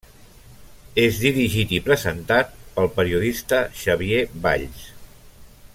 És 1.01 1.19
dirigit 1.25 1.75
i 1.77 1.81
presentat 1.89 2.57
pel 2.79 2.89
periodista 2.97 3.61
Xavier 3.83 4.25
Valls. 4.47 4.89